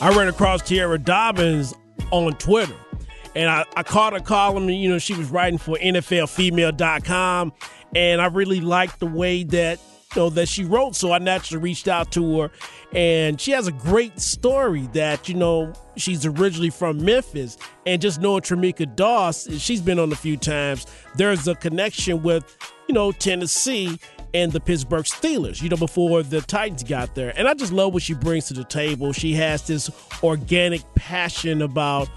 I 0.00 0.16
ran 0.16 0.28
across 0.28 0.62
Tierra 0.62 0.98
Dobbins 0.98 1.74
on 2.10 2.32
Twitter. 2.36 2.74
And 3.34 3.50
I, 3.50 3.66
I 3.76 3.82
caught 3.82 4.14
her 4.14 4.20
column, 4.20 4.68
you 4.70 4.88
know, 4.88 4.98
she 4.98 5.14
was 5.14 5.28
writing 5.30 5.58
for 5.58 5.76
NFLfemale.com. 5.76 7.52
And 7.94 8.20
I 8.20 8.26
really 8.26 8.60
liked 8.60 8.98
the 8.98 9.06
way 9.06 9.44
that, 9.44 9.78
you 10.14 10.22
know, 10.22 10.30
that 10.30 10.48
she 10.48 10.64
wrote. 10.64 10.96
So 10.96 11.12
I 11.12 11.18
naturally 11.18 11.62
reached 11.62 11.86
out 11.86 12.12
to 12.12 12.40
her. 12.40 12.50
And 12.92 13.38
she 13.38 13.52
has 13.52 13.66
a 13.66 13.72
great 13.72 14.18
story 14.18 14.88
that, 14.94 15.28
you 15.28 15.34
know, 15.34 15.72
she's 15.96 16.24
originally 16.24 16.70
from 16.70 17.04
Memphis. 17.04 17.58
And 17.84 18.00
just 18.00 18.22
knowing 18.22 18.40
Tremecca 18.40 18.96
Doss, 18.96 19.48
she's 19.58 19.82
been 19.82 19.98
on 19.98 20.10
a 20.12 20.16
few 20.16 20.38
times, 20.38 20.86
there's 21.14 21.46
a 21.46 21.54
connection 21.54 22.22
with, 22.22 22.56
you 22.88 22.94
know, 22.94 23.12
Tennessee 23.12 24.00
and 24.34 24.52
the 24.52 24.60
Pittsburgh 24.60 25.04
Steelers, 25.04 25.62
you 25.62 25.68
know, 25.68 25.76
before 25.76 26.22
the 26.22 26.40
Titans 26.40 26.82
got 26.82 27.14
there. 27.14 27.32
And 27.36 27.48
I 27.48 27.54
just 27.54 27.72
love 27.72 27.92
what 27.92 28.02
she 28.02 28.14
brings 28.14 28.46
to 28.48 28.54
the 28.54 28.64
table. 28.64 29.12
She 29.12 29.34
has 29.34 29.66
this 29.66 29.90
organic 30.22 30.82
passion 30.94 31.62
about 31.62 32.08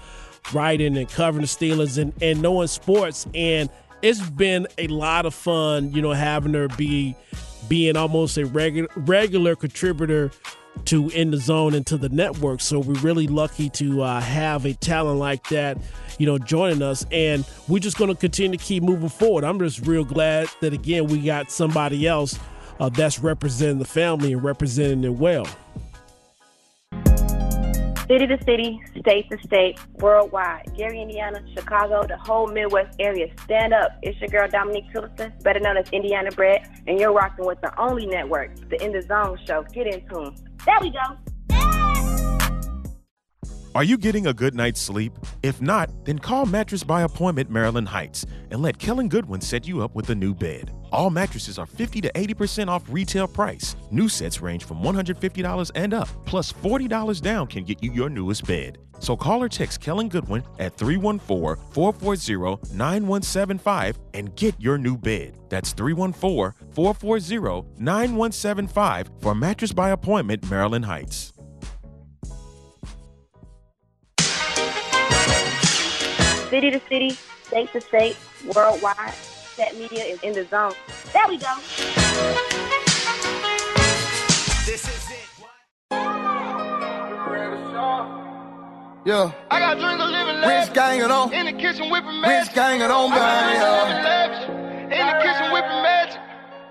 writing 0.52 0.96
and 0.96 1.08
covering 1.08 1.42
the 1.42 1.48
Steelers 1.48 1.98
and, 1.98 2.12
and 2.22 2.42
knowing 2.42 2.68
sports. 2.68 3.26
And 3.34 3.70
it's 4.02 4.20
been 4.30 4.66
a 4.78 4.86
lot 4.88 5.26
of 5.26 5.34
fun, 5.34 5.92
you 5.92 6.02
know, 6.02 6.12
having 6.12 6.54
her 6.54 6.68
be 6.68 7.16
being 7.68 7.96
almost 7.96 8.36
a 8.36 8.44
regular 8.44 8.88
regular 8.96 9.56
contributor 9.56 10.30
to 10.86 11.08
in 11.10 11.30
the 11.30 11.36
zone 11.36 11.74
and 11.74 11.86
to 11.86 11.96
the 11.96 12.08
network. 12.08 12.60
So 12.60 12.78
we're 12.78 13.00
really 13.00 13.26
lucky 13.26 13.70
to 13.70 14.02
uh, 14.02 14.20
have 14.20 14.64
a 14.66 14.74
talent 14.74 15.18
like 15.18 15.48
that, 15.48 15.78
you 16.18 16.26
know, 16.26 16.38
joining 16.38 16.82
us. 16.82 17.06
And 17.10 17.44
we're 17.68 17.78
just 17.78 17.96
going 17.96 18.10
to 18.10 18.16
continue 18.16 18.58
to 18.58 18.64
keep 18.64 18.82
moving 18.82 19.08
forward. 19.08 19.44
I'm 19.44 19.58
just 19.58 19.86
real 19.86 20.04
glad 20.04 20.48
that 20.60 20.72
again 20.72 21.06
we 21.06 21.20
got 21.20 21.50
somebody 21.50 22.06
else 22.06 22.38
uh, 22.80 22.88
that's 22.88 23.18
representing 23.18 23.78
the 23.78 23.84
family 23.84 24.32
and 24.32 24.42
representing 24.42 25.04
it 25.04 25.14
well 25.14 25.46
city 28.06 28.26
to 28.26 28.44
city, 28.44 28.82
state 29.00 29.30
to 29.30 29.38
state, 29.46 29.78
worldwide. 29.94 30.70
Gary, 30.76 31.00
Indiana, 31.00 31.42
Chicago, 31.54 32.06
the 32.06 32.16
whole 32.18 32.46
Midwest 32.46 32.96
area. 32.98 33.28
Stand 33.44 33.72
up. 33.72 33.92
It's 34.02 34.18
your 34.20 34.28
girl 34.28 34.48
Dominique 34.48 34.92
Tillotson, 34.92 35.32
better 35.42 35.60
known 35.60 35.76
as 35.76 35.88
Indiana 35.90 36.30
Bred, 36.30 36.68
and 36.86 36.98
you're 37.00 37.12
rocking 37.12 37.46
with 37.46 37.60
the 37.60 37.78
only 37.80 38.06
network, 38.06 38.54
the 38.68 38.82
In 38.84 38.92
the 38.92 39.02
Zone 39.02 39.38
Show. 39.46 39.64
Get 39.72 39.86
in 39.86 40.06
tune. 40.08 40.34
There 40.66 40.78
we 40.80 40.90
go. 40.90 41.00
Are 43.74 43.82
you 43.82 43.98
getting 43.98 44.28
a 44.28 44.32
good 44.32 44.54
night's 44.54 44.80
sleep? 44.80 45.12
If 45.42 45.60
not, 45.60 45.90
then 46.04 46.20
call 46.20 46.46
Mattress 46.46 46.84
by 46.84 47.02
Appointment 47.02 47.50
Maryland 47.50 47.88
Heights 47.88 48.24
and 48.52 48.62
let 48.62 48.78
Kellen 48.78 49.08
Goodwin 49.08 49.40
set 49.40 49.66
you 49.66 49.82
up 49.82 49.96
with 49.96 50.10
a 50.10 50.14
new 50.14 50.32
bed. 50.32 50.70
All 50.92 51.10
mattresses 51.10 51.58
are 51.58 51.66
50 51.66 52.02
to 52.02 52.12
80% 52.12 52.68
off 52.68 52.84
retail 52.88 53.26
price. 53.26 53.74
New 53.90 54.08
sets 54.08 54.40
range 54.40 54.62
from 54.64 54.80
$150 54.80 55.72
and 55.74 55.92
up, 55.92 56.08
plus 56.24 56.52
$40 56.52 57.20
down 57.20 57.48
can 57.48 57.64
get 57.64 57.82
you 57.82 57.90
your 57.90 58.08
newest 58.08 58.46
bed. 58.46 58.78
So 58.98 59.16
call 59.16 59.42
or 59.42 59.48
text 59.48 59.80
Kellen 59.80 60.08
Goodwin 60.08 60.42
at 60.58 60.76
314 60.76 61.62
440 61.72 62.74
9175 62.74 63.98
and 64.14 64.34
get 64.36 64.54
your 64.58 64.78
new 64.78 64.96
bed. 64.96 65.38
That's 65.48 65.72
314 65.72 66.52
440 66.72 67.68
9175 67.78 69.10
for 69.20 69.34
Mattress 69.34 69.72
by 69.72 69.90
Appointment 69.90 70.48
Maryland 70.50 70.84
Heights. 70.84 71.34
city 76.54 76.70
to 76.70 76.80
city, 76.88 77.10
state 77.42 77.72
to 77.72 77.80
state, 77.80 78.16
worldwide. 78.54 79.12
Set 79.56 79.76
Media 79.76 80.04
is 80.04 80.20
in 80.22 80.32
the 80.32 80.44
zone. 80.44 80.72
There 81.12 81.26
we 81.28 81.36
go. 81.36 81.52
This 84.64 84.86
is 84.88 85.03
Yeah. 89.04 89.32
I 89.50 89.60
got 89.60 89.78
drink 89.78 90.00
a 90.00 90.04
living 90.04 90.40
lavish. 90.40 90.68
Rich 90.68 90.74
gang 90.74 91.00
it 91.00 91.10
on. 91.10 91.30
In 91.32 91.44
the 91.44 91.52
kitchen 91.52 91.90
whipping 91.90 92.20
magic. 92.22 92.48
Rich 92.48 92.56
gang 92.56 92.80
it 92.80 92.90
on, 92.90 93.10
man. 93.10 94.32
In 94.84 95.06
the 95.06 95.16
kitchen 95.20 95.52
whipping 95.52 95.82
magic. 95.82 96.20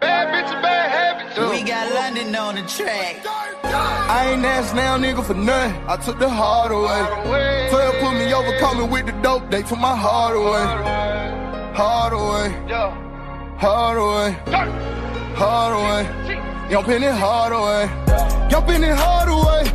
Bad 0.02 0.34
bitches, 0.34 0.62
bad 0.64 0.90
habits. 0.90 1.38
Yeah. 1.38 1.52
We 1.52 1.62
got 1.62 1.94
London 1.94 2.36
on 2.36 2.56
the 2.56 2.64
track. 2.64 3.22
I 3.64 4.32
ain't 4.32 4.44
asked 4.44 4.74
now, 4.74 4.98
nigga, 4.98 5.24
for 5.24 5.36
nothing. 5.36 5.76
I 5.88 5.96
took 5.98 6.18
the 6.18 6.28
heart 6.28 6.72
away. 6.72 7.70
12 7.70 7.96
put 8.02 8.14
me 8.18 8.34
over, 8.34 8.58
call 8.58 8.76
me 8.76 8.86
with 8.86 9.06
the 9.06 9.12
dope. 9.22 9.52
They 9.52 9.62
took 9.62 9.80
my 9.80 9.96
heart 9.96 10.36
away. 10.36 10.66
Heart 11.76 12.14
away. 12.14 12.50
Heart 13.58 13.98
away. 13.98 14.32
Heart 15.36 15.74
away. 15.74 16.72
Young 16.72 16.84
Penny 16.84 17.06
hard 17.06 17.54
away. 17.54 18.50
Young 18.50 18.66
Penny 18.66 18.90
hard 18.90 19.30
away. 19.30 19.73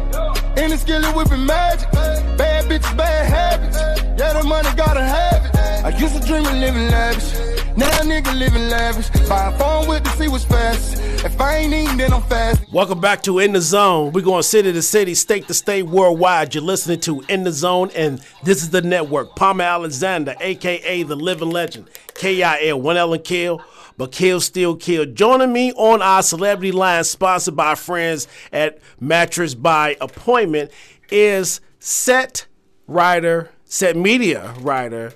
In 0.59 0.71
the 0.71 0.77
skillet 0.77 1.15
whipping 1.15 1.47
magic. 1.47 1.89
Bad 1.93 2.65
bitches, 2.65 2.97
bad 2.97 3.27
habits. 3.31 3.79
Yeah, 4.19 4.33
the 4.33 4.43
money 4.43 4.69
gotta 4.75 5.03
have 5.03 5.47
it. 5.47 5.55
I 5.85 5.91
used 5.97 6.21
to 6.21 6.27
dream 6.27 6.45
of 6.45 6.55
living 6.55 6.89
lavish. 6.89 7.33
Now 7.77 7.89
nigga 8.01 8.37
living 8.37 8.69
lavish. 8.69 9.09
Buy 9.29 9.53
a 9.55 9.57
phone 9.57 9.87
with 9.87 10.03
the 10.03 10.11
see 10.11 10.27
what's 10.27 10.45
fast. 10.45 10.97
If 11.25 11.41
I 11.41 11.59
ain't 11.59 11.73
eating, 11.73 11.97
then 11.97 12.13
I'm 12.13 12.23
fast. 12.23 12.61
Welcome 12.73 13.01
back 13.01 13.23
to 13.23 13.39
In 13.39 13.53
the 13.53 13.61
Zone. 13.61 14.13
We're 14.13 14.25
going 14.25 14.43
city 14.43 14.73
to 14.73 14.83
city, 14.83 15.15
state 15.15 15.47
to 15.47 15.55
state, 15.55 15.85
worldwide. 15.85 16.57
You're 16.57 16.65
listening 16.65 16.99
to 17.01 17.23
In 17.29 17.45
the 17.45 17.53
Zone, 17.53 17.93
and 17.95 18.21
this 18.43 18.61
is 18.61 18.71
the 18.71 18.83
network. 18.83 19.37
Palmer 19.37 19.63
Alexander, 19.63 20.35
aka 20.41 21.05
the 21.05 21.15
living 21.15 21.51
legend. 21.51 21.89
KIL, 22.15 22.81
one 22.81 22.97
Ellen 22.97 23.23
Kill 23.23 23.63
but 23.99 24.13
kill 24.13 24.41
still 24.41 24.77
kill. 24.77 25.05
Joining 25.05 25.53
me 25.53 25.73
on 25.73 26.01
our 26.01 26.23
celebrity 26.23 26.73
line, 26.73 27.05
sponsored 27.05 27.57
by 27.57 27.75
friends 27.75 28.27
at 28.51 28.79
Mattress 28.99 29.55
by 29.55 29.97
Appointment, 30.01 30.71
is 31.11 31.61
set 31.81 32.47
writer, 32.87 33.51
set 33.65 33.97
media 33.97 34.55
writer, 34.61 35.13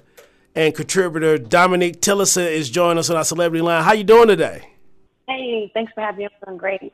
and 0.55 0.75
contributor 0.75 1.39
Dominique 1.39 2.03
Tillotson 2.03 2.45
is 2.45 2.69
joining 2.69 2.99
us 2.99 3.09
on 3.09 3.17
our 3.17 3.25
celebrity 3.25 3.63
line. 3.63 3.83
How 3.83 3.93
you 3.93 4.05
doing 4.05 4.29
today? 4.29 4.69
Hey, 5.29 5.71
thanks 5.73 5.93
for 5.95 6.03
having 6.03 6.19
me. 6.19 6.25
I'm 6.27 6.31
doing 6.45 6.59
great. 6.59 6.93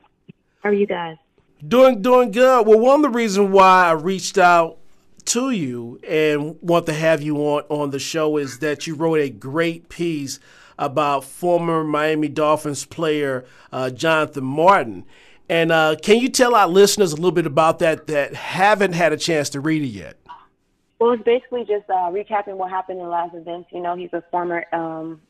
How 0.61 0.69
are 0.69 0.73
you 0.73 0.87
guys? 0.87 1.17
Doing 1.67 2.01
doing 2.01 2.31
good. 2.31 2.67
Well, 2.67 2.79
one 2.79 3.03
of 3.03 3.11
the 3.11 3.17
reasons 3.17 3.49
why 3.49 3.87
I 3.87 3.91
reached 3.91 4.37
out 4.37 4.77
to 5.25 5.51
you 5.51 5.99
and 6.07 6.57
want 6.61 6.85
to 6.85 6.93
have 6.93 7.21
you 7.21 7.37
on 7.37 7.63
on 7.67 7.89
the 7.89 7.99
show 7.99 8.37
is 8.37 8.59
that 8.59 8.87
you 8.87 8.95
wrote 8.95 9.19
a 9.19 9.29
great 9.29 9.89
piece 9.89 10.39
about 10.79 11.23
former 11.23 11.83
Miami 11.83 12.29
Dolphins 12.29 12.85
player 12.85 13.45
uh, 13.71 13.91
Jonathan 13.91 14.45
Martin. 14.45 15.05
And 15.49 15.71
uh, 15.71 15.95
can 16.01 16.17
you 16.17 16.29
tell 16.29 16.55
our 16.55 16.67
listeners 16.67 17.11
a 17.11 17.15
little 17.15 17.31
bit 17.31 17.45
about 17.45 17.79
that 17.79 18.07
that 18.07 18.33
haven't 18.33 18.93
had 18.93 19.13
a 19.13 19.17
chance 19.17 19.49
to 19.51 19.59
read 19.59 19.83
it 19.83 19.87
yet? 19.87 20.17
Well, 20.99 21.11
it's 21.11 21.23
basically 21.23 21.61
just 21.61 21.89
uh, 21.89 22.11
recapping 22.11 22.55
what 22.55 22.69
happened 22.69 22.99
in 22.99 23.05
the 23.05 23.09
last 23.11 23.35
events. 23.35 23.69
You 23.71 23.81
know, 23.81 23.95
he's 23.95 24.13
a 24.13 24.23
former 24.31 24.65
um, 24.73 25.21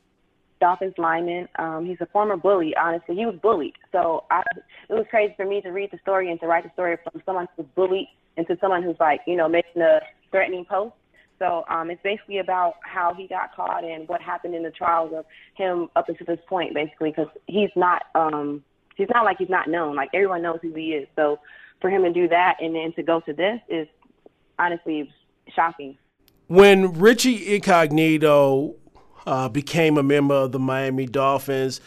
Dolphins 0.59 0.95
lineman. 0.97 1.47
Um, 1.57 1.85
he's 1.85 2.01
a 2.01 2.05
former 2.07 2.37
bully. 2.37 2.75
Honestly, 2.75 3.15
he 3.15 3.25
was 3.25 3.35
bullied. 3.41 3.75
So 3.91 4.25
I, 4.29 4.41
it 4.89 4.93
was 4.93 5.05
crazy 5.09 5.33
for 5.37 5.45
me 5.45 5.61
to 5.61 5.69
read 5.69 5.91
the 5.91 5.99
story 5.99 6.29
and 6.31 6.39
to 6.41 6.47
write 6.47 6.63
the 6.63 6.71
story 6.73 6.97
from 7.03 7.21
someone 7.25 7.47
who's 7.55 7.65
bullied 7.75 8.07
into 8.37 8.57
someone 8.59 8.83
who's 8.83 8.99
like, 8.99 9.21
you 9.25 9.35
know, 9.35 9.47
making 9.47 9.81
a 9.81 10.01
threatening 10.31 10.65
post. 10.65 10.93
So 11.39 11.63
um, 11.69 11.89
it's 11.89 12.03
basically 12.03 12.39
about 12.39 12.75
how 12.81 13.13
he 13.13 13.27
got 13.27 13.55
caught 13.55 13.83
and 13.83 14.07
what 14.07 14.21
happened 14.21 14.53
in 14.53 14.63
the 14.63 14.71
trials 14.71 15.13
of 15.15 15.25
him 15.55 15.89
up 15.95 16.09
until 16.09 16.25
this 16.27 16.39
point, 16.47 16.73
basically, 16.73 17.11
because 17.11 17.29
he's 17.47 17.69
not 17.75 18.03
um, 18.13 18.63
he's 18.95 19.07
not 19.13 19.23
like 19.23 19.37
he's 19.37 19.49
not 19.49 19.69
known. 19.69 19.95
Like 19.95 20.09
everyone 20.13 20.41
knows 20.41 20.59
who 20.61 20.73
he 20.73 20.91
is. 20.91 21.07
So 21.15 21.39
for 21.81 21.89
him 21.89 22.03
to 22.03 22.11
do 22.11 22.27
that 22.27 22.57
and 22.59 22.75
then 22.75 22.93
to 22.93 23.03
go 23.03 23.21
to 23.21 23.33
this 23.33 23.59
is 23.69 23.87
honestly 24.59 25.11
shocking. 25.55 25.97
When 26.47 26.99
Richie 26.99 27.55
Incognito 27.55 28.75
uh, 29.25 29.47
became 29.49 29.97
a 29.97 30.03
member 30.03 30.35
of 30.35 30.51
the 30.51 30.59
Miami 30.59 31.05
Dolphins, 31.05 31.79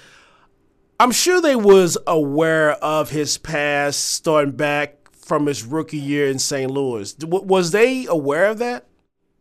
I'm 0.98 1.10
sure 1.10 1.41
they 1.41 1.56
was 1.56 1.98
aware 2.06 2.72
of 2.72 3.10
his 3.10 3.36
past, 3.36 4.00
starting 4.00 4.52
back 4.52 5.12
from 5.12 5.46
his 5.46 5.64
rookie 5.64 5.98
year 5.98 6.28
in 6.28 6.38
St. 6.38 6.70
Louis. 6.70 7.16
Was 7.18 7.72
they 7.72 8.06
aware 8.06 8.47
of 8.47 8.59
that? 8.59 8.86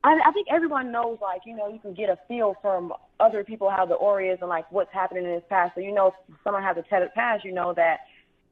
I, 0.04 0.20
I 0.26 0.32
think 0.32 0.48
everyone 0.50 0.92
knows, 0.92 1.20
like 1.22 1.42
you 1.46 1.56
know, 1.56 1.68
you 1.68 1.80
can 1.80 1.94
get 1.94 2.10
a 2.10 2.18
feel 2.28 2.56
from 2.62 2.94
other 3.20 3.44
people 3.44 3.70
how 3.70 3.86
the 3.86 3.94
aura 3.96 4.34
is 4.34 4.40
and 4.42 4.50
like 4.50 4.72
what's 4.72 4.92
happening 4.92 5.26
in 5.26 5.32
his 5.32 5.44
past. 5.50 5.76
So 5.76 5.82
you 5.82 5.94
know, 5.94 6.08
if 6.08 6.36
someone 6.44 6.64
has 6.64 6.78
a 6.78 6.84
tethered 6.84 7.14
past, 7.14 7.46
you 7.46 7.52
know 7.52 7.74
that 7.76 8.00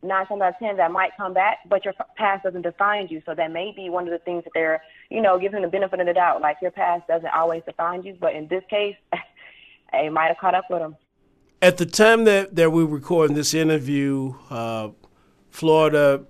nine 0.01 0.25
times 0.27 0.41
out 0.41 0.49
of 0.49 0.59
ten 0.59 0.77
that 0.77 0.91
might 0.91 1.11
come 1.17 1.33
back, 1.33 1.57
but 1.67 1.83
your 1.83 1.93
past 2.15 2.43
doesn't 2.43 2.61
define 2.61 3.07
you. 3.09 3.21
So 3.25 3.33
that 3.35 3.51
may 3.51 3.73
be 3.75 3.89
one 3.89 4.05
of 4.05 4.11
the 4.11 4.19
things 4.19 4.43
that 4.43 4.51
they're, 4.53 4.81
you 5.09 5.21
know, 5.21 5.39
giving 5.39 5.61
the 5.61 5.67
benefit 5.67 5.99
of 5.99 6.07
the 6.07 6.13
doubt. 6.13 6.41
Like 6.41 6.57
your 6.61 6.71
past 6.71 7.07
doesn't 7.07 7.33
always 7.33 7.63
define 7.65 8.03
you, 8.03 8.15
but 8.19 8.35
in 8.35 8.47
this 8.47 8.63
case, 8.69 8.95
it 9.93 10.13
might 10.13 10.27
have 10.27 10.37
caught 10.37 10.55
up 10.55 10.65
with 10.69 10.81
him. 10.81 10.95
At 11.61 11.77
the 11.77 11.85
time 11.85 12.23
that, 12.23 12.55
that 12.55 12.71
we 12.71 12.85
were 12.85 12.95
recording 12.95 13.35
this 13.35 13.53
interview, 13.53 14.35
uh, 14.49 14.89
Florida 15.49 16.25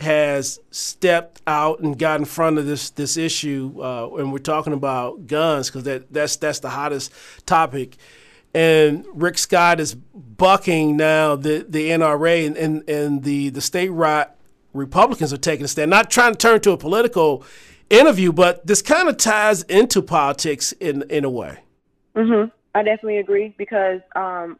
has 0.00 0.60
stepped 0.70 1.40
out 1.46 1.80
and 1.80 1.98
got 1.98 2.20
in 2.20 2.26
front 2.26 2.58
of 2.58 2.66
this 2.66 2.90
this 2.90 3.16
issue, 3.16 3.74
uh, 3.80 4.08
and 4.16 4.32
we're 4.32 4.38
talking 4.38 4.72
about 4.72 5.26
guns 5.26 5.68
because 5.68 5.84
that 5.84 6.12
that's 6.12 6.36
that's 6.36 6.60
the 6.60 6.70
hottest 6.70 7.12
topic 7.46 7.96
and 8.56 9.04
Rick 9.12 9.36
Scott 9.36 9.80
is 9.80 9.94
bucking 9.94 10.96
now 10.96 11.36
the, 11.36 11.66
the 11.68 11.90
NRA 11.90 12.46
and, 12.46 12.56
and, 12.56 12.88
and 12.88 13.22
the, 13.22 13.50
the 13.50 13.60
state 13.60 13.90
right 13.90 14.28
Republicans 14.72 15.30
are 15.32 15.38
taking 15.38 15.64
a 15.66 15.68
stand. 15.68 15.90
Not 15.90 16.10
trying 16.10 16.32
to 16.32 16.38
turn 16.38 16.60
to 16.60 16.72
a 16.72 16.78
political 16.78 17.44
interview, 17.90 18.32
but 18.32 18.66
this 18.66 18.80
kind 18.80 19.08
of 19.08 19.18
ties 19.18 19.62
into 19.64 20.02
politics 20.02 20.72
in 20.72 21.02
in 21.10 21.24
a 21.24 21.30
way. 21.30 21.58
Mm-hmm. 22.14 22.50
I 22.74 22.82
definitely 22.82 23.18
agree 23.18 23.54
because 23.56 24.00
um, 24.14 24.58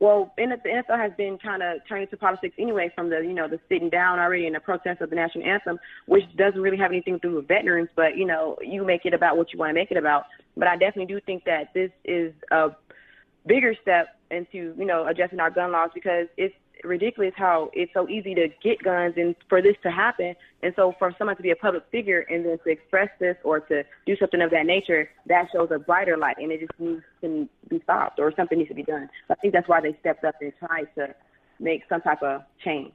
well, 0.00 0.32
the 0.36 0.42
NFL 0.42 0.98
has 0.98 1.12
been 1.16 1.38
kind 1.38 1.62
of 1.62 1.78
turning 1.88 2.08
to 2.08 2.16
politics 2.16 2.56
anyway 2.58 2.90
from 2.94 3.10
the, 3.10 3.20
you 3.20 3.32
know, 3.32 3.48
the 3.48 3.60
sitting 3.68 3.88
down 3.88 4.18
already 4.18 4.46
and 4.46 4.54
the 4.54 4.60
protest 4.60 5.00
of 5.00 5.10
the 5.10 5.16
national 5.16 5.44
anthem, 5.44 5.78
which 6.06 6.24
doesn't 6.36 6.60
really 6.60 6.76
have 6.76 6.90
anything 6.90 7.18
to 7.20 7.28
do 7.28 7.36
with 7.36 7.48
veterans, 7.48 7.88
but, 7.94 8.16
you 8.16 8.24
know, 8.24 8.56
you 8.60 8.84
make 8.84 9.04
it 9.04 9.14
about 9.14 9.36
what 9.36 9.52
you 9.52 9.58
want 9.58 9.70
to 9.70 9.74
make 9.74 9.90
it 9.90 9.96
about. 9.96 10.24
But 10.56 10.68
I 10.68 10.76
definitely 10.76 11.14
do 11.14 11.20
think 11.20 11.44
that 11.44 11.72
this 11.74 11.90
is 12.04 12.32
a 12.50 12.70
bigger 13.46 13.74
step 13.80 14.08
into, 14.30 14.74
you 14.76 14.84
know, 14.84 15.06
adjusting 15.06 15.40
our 15.40 15.50
gun 15.50 15.72
laws 15.72 15.90
because 15.94 16.26
it's 16.36 16.54
ridiculous 16.84 17.32
how 17.36 17.70
it's 17.72 17.92
so 17.92 18.08
easy 18.08 18.34
to 18.34 18.48
get 18.62 18.82
guns 18.82 19.14
and 19.16 19.34
for 19.48 19.62
this 19.62 19.76
to 19.82 19.90
happen. 19.90 20.34
And 20.62 20.72
so 20.76 20.94
for 20.98 21.14
someone 21.18 21.36
to 21.36 21.42
be 21.42 21.50
a 21.50 21.56
public 21.56 21.84
figure 21.90 22.20
and 22.30 22.44
then 22.44 22.58
to 22.64 22.70
express 22.70 23.08
this 23.18 23.36
or 23.44 23.60
to 23.60 23.84
do 24.06 24.16
something 24.16 24.40
of 24.40 24.50
that 24.50 24.66
nature, 24.66 25.10
that 25.26 25.48
shows 25.52 25.68
a 25.74 25.78
brighter 25.78 26.16
light 26.16 26.36
and 26.38 26.52
it 26.52 26.60
just 26.60 26.78
needs 26.78 27.02
to 27.22 27.48
be 27.68 27.80
stopped 27.82 28.18
or 28.18 28.32
something 28.36 28.58
needs 28.58 28.68
to 28.68 28.74
be 28.74 28.82
done. 28.82 29.08
I 29.30 29.34
think 29.36 29.52
that's 29.52 29.68
why 29.68 29.80
they 29.80 29.96
stepped 30.00 30.24
up 30.24 30.34
and 30.40 30.52
tried 30.58 30.88
to 30.96 31.14
make 31.60 31.82
some 31.88 32.00
type 32.00 32.22
of 32.22 32.42
change. 32.64 32.94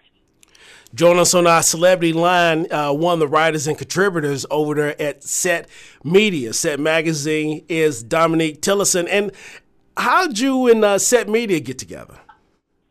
Join 0.93 1.19
us 1.19 1.33
on 1.33 1.47
our 1.47 1.61
celebrity 1.61 2.13
line, 2.13 2.71
uh, 2.71 2.91
one 2.91 3.13
of 3.13 3.19
the 3.19 3.27
writers 3.27 3.67
and 3.67 3.77
contributors 3.77 4.45
over 4.49 4.73
there 4.73 5.01
at 5.01 5.23
Set 5.23 5.69
Media. 6.03 6.53
Set 6.53 6.79
Magazine 6.79 7.63
is 7.69 8.03
Dominique 8.03 8.61
Tillotson. 8.61 9.07
And 9.07 9.31
how'd 9.95 10.39
you 10.39 10.67
and 10.67 10.83
uh, 10.83 10.97
Set 10.97 11.29
Media 11.29 11.59
get 11.59 11.77
together? 11.77 12.17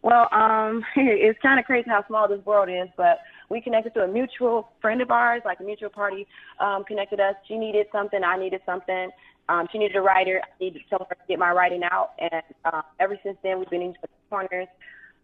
Well, 0.02 0.28
um, 0.32 0.84
it's 0.96 1.38
kind 1.40 1.58
of 1.58 1.66
crazy 1.66 1.88
how 1.88 2.04
small 2.06 2.28
this 2.28 2.44
world 2.44 2.68
is, 2.68 2.88
but 2.96 3.18
we 3.50 3.60
connected 3.60 3.94
to 3.94 4.00
a 4.00 4.08
mutual 4.08 4.68
friend 4.80 5.00
of 5.00 5.10
ours, 5.10 5.42
like 5.44 5.60
a 5.60 5.64
mutual 5.64 5.90
party, 5.90 6.26
um, 6.60 6.84
connected 6.84 7.20
us. 7.20 7.34
She 7.46 7.56
needed 7.56 7.86
something, 7.92 8.22
I 8.22 8.38
needed 8.38 8.60
something. 8.66 9.10
Um, 9.48 9.66
she 9.72 9.78
needed 9.78 9.96
a 9.96 10.02
writer, 10.02 10.42
I 10.44 10.62
needed 10.62 10.82
someone 10.90 11.08
to 11.08 11.16
get 11.26 11.38
my 11.38 11.52
writing 11.52 11.82
out, 11.82 12.10
and 12.18 12.42
uh, 12.66 12.82
ever 13.00 13.18
since 13.22 13.38
then 13.42 13.58
we've 13.58 13.70
been 13.70 13.80
in 13.80 13.94
corners. 14.28 14.68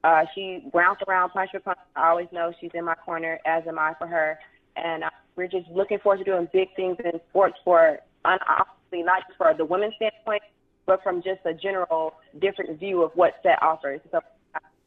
Uh, 0.03 0.25
she 0.35 0.69
rounds 0.73 1.01
around, 1.09 1.31
punch 1.31 1.51
for 1.51 1.61
punch. 1.61 1.79
I 1.97 2.09
always 2.09 2.29
know 2.33 2.53
she's 2.61 2.71
in 2.75 2.85
my 2.85 2.95
corner, 2.95 3.39
as 3.47 3.63
am 3.67 3.79
I 3.79 3.95
for 3.99 4.07
her. 4.07 4.39
And 4.77 5.05
uh, 5.05 5.11
we're 5.37 5.49
just 5.49 5.69
looking 5.71 5.99
forward 5.99 6.19
to 6.19 6.25
doing 6.25 6.49
big 6.53 6.69
things 6.77 6.97
in 7.05 7.21
sports 7.31 7.57
for, 7.65 7.99
honestly, 8.25 9.03
not 9.03 9.23
just 9.27 9.39
for 9.39 9.55
the 9.57 9.65
women's 9.65 9.95
standpoint, 9.97 10.43
but 10.87 11.03
from 11.03 11.23
just 11.23 11.41
a 11.47 11.55
general 11.55 12.15
different 12.41 12.79
view 12.79 13.03
of 13.03 13.13
what 13.15 13.35
set 13.43 13.63
offers. 13.63 14.01
So 14.13 14.21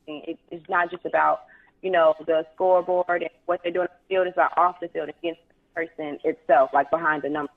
it, 0.08 0.40
it's 0.50 0.70
not 0.70 0.92
just 0.92 1.06
about 1.06 1.44
you 1.82 1.92
know 1.92 2.16
the 2.26 2.46
scoreboard 2.56 3.22
and 3.22 3.30
what 3.46 3.62
they're 3.64 3.72
doing 3.72 3.88
on 3.88 3.96
the 4.10 4.16
field. 4.16 4.28
It's 4.28 4.36
about 4.36 4.58
off 4.58 4.80
the 4.82 4.88
field 4.90 5.10
against 5.10 5.42
the 5.50 5.56
person 5.76 6.20
itself, 6.24 6.72
like 6.74 6.90
behind 6.90 7.24
the 7.24 7.30
number. 7.30 7.52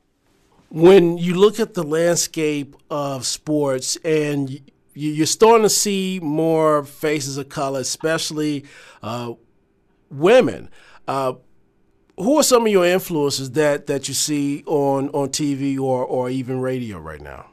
When 0.70 1.18
you 1.18 1.34
look 1.34 1.58
at 1.58 1.74
the 1.74 1.82
landscape 1.82 2.76
of 2.90 3.26
sports 3.26 3.96
and 4.04 4.60
you're 4.94 5.26
starting 5.26 5.62
to 5.64 5.70
see 5.70 6.20
more 6.22 6.84
faces 6.84 7.38
of 7.38 7.48
color, 7.48 7.80
especially 7.80 8.64
uh, 9.02 9.34
women. 10.10 10.68
Uh, 11.08 11.34
who 12.16 12.38
are 12.38 12.42
some 12.42 12.66
of 12.66 12.72
your 12.72 12.84
influences 12.84 13.52
that, 13.52 13.86
that 13.86 14.06
you 14.06 14.14
see 14.14 14.62
on, 14.66 15.08
on 15.10 15.28
TV 15.28 15.78
or, 15.78 16.04
or 16.04 16.28
even 16.28 16.60
radio 16.60 16.98
right 16.98 17.20
now? 17.20 17.46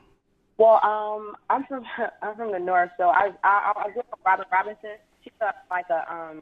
Well, 0.57 0.79
um, 0.83 1.35
I'm 1.49 1.65
from 1.65 1.85
I'm 2.21 2.35
from 2.35 2.51
the 2.51 2.59
north, 2.59 2.89
so 2.97 3.09
I 3.09 3.31
I, 3.43 3.73
I 3.75 3.91
grew 3.91 4.01
up 4.01 4.07
with 4.11 4.25
Robin 4.25 4.45
Robinson. 4.51 4.97
She's 5.23 5.33
a, 5.41 5.53
like 5.69 5.85
a 5.89 6.11
um, 6.11 6.41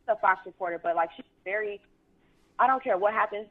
she's 0.00 0.14
a 0.14 0.20
Fox 0.20 0.40
reporter, 0.46 0.80
but 0.82 0.96
like 0.96 1.10
she's 1.16 1.24
very. 1.44 1.80
I 2.58 2.68
don't 2.68 2.82
care 2.84 2.96
what 2.96 3.12
happens, 3.12 3.48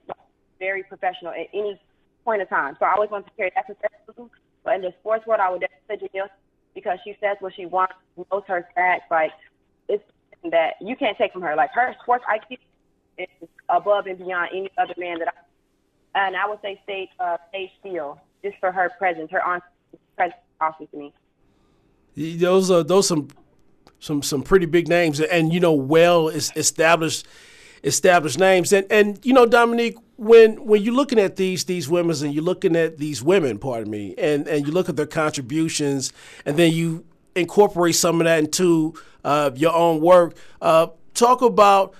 very 0.60 0.84
professional 0.84 1.34
at 1.34 1.48
any 1.54 1.78
point 2.24 2.42
of 2.42 2.48
time. 2.48 2.78
So 2.80 2.86
I 2.86 2.94
always 2.94 3.10
want 3.10 3.26
to 3.26 3.32
carry 3.36 3.52
that 3.54 3.66
professionalism. 3.66 4.30
But 4.64 4.76
in 4.76 4.82
the 4.82 4.94
sports 5.02 5.28
world, 5.28 5.42
I 5.42 5.50
would 5.50 5.60
definitely 5.60 6.08
Janelle 6.08 6.30
because 6.74 7.00
she 7.04 7.18
says 7.20 7.36
what 7.42 7.54
she 7.54 7.66
wants, 7.66 7.94
knows 8.16 8.44
her 8.48 8.70
facts. 8.76 9.06
Like 9.12 9.32
it's 9.90 10.04
that 10.52 10.76
you 10.80 10.96
can't 10.96 11.18
take 11.18 11.34
from 11.34 11.42
her. 11.42 11.56
Like 11.56 11.72
her 11.74 11.96
sports 12.02 12.24
IQ 12.30 12.58
is 13.18 13.50
above 13.68 14.06
and 14.06 14.18
beyond 14.18 14.50
any 14.54 14.70
other 14.78 14.94
man 14.98 15.20
that 15.20 15.28
I. 15.28 15.32
And 16.16 16.38
I 16.38 16.48
would 16.48 16.60
say 16.62 16.80
stage 16.84 17.10
uh, 17.20 17.38
Sage 17.52 17.72
Steele 17.80 18.22
just 18.44 18.56
for 18.60 18.72
her 18.72 18.92
presence, 19.00 19.32
her 19.32 19.44
on 19.44 19.62
awesome 20.62 20.88
to 20.88 20.98
me. 20.98 21.14
Those 22.38 22.72
are 22.72 22.84
those 22.84 23.08
some 23.08 23.28
some 24.00 24.22
some 24.22 24.44
pretty 24.44 24.66
big 24.66 24.88
names, 24.88 25.20
and 25.20 25.54
you 25.54 25.60
know, 25.60 25.74
well 25.74 26.30
established 26.30 27.28
established 27.84 28.40
names. 28.40 28.72
And 28.72 28.86
and 28.92 29.20
you 29.26 29.34
know, 29.34 29.46
Dominique, 29.46 29.98
when 30.18 30.64
when 30.66 30.82
you're 30.82 30.94
looking 30.94 31.20
at 31.20 31.36
these 31.36 31.66
these 31.66 31.90
women 31.90 32.16
and 32.24 32.34
you're 32.34 32.44
looking 32.44 32.76
at 32.76 32.98
these 32.98 33.24
women, 33.24 33.58
pardon 33.58 33.90
me, 33.90 34.14
and 34.18 34.48
and 34.48 34.66
you 34.68 34.74
look 34.74 34.90
at 34.90 34.96
their 34.96 35.08
contributions, 35.08 36.14
and 36.46 36.58
then 36.58 36.72
you 36.72 37.06
incorporate 37.36 37.96
some 37.96 38.22
of 38.22 38.26
that 38.26 38.40
into 38.40 38.94
uh, 39.24 39.52
your 39.56 39.74
own 39.74 40.02
work. 40.02 40.36
Uh, 40.62 40.88
talk 41.14 41.42
about 41.42 41.96